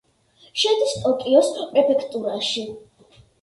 შედის 0.61 0.95
ტოკიოს 1.03 1.51
პრეფექტურაში. 1.59 2.65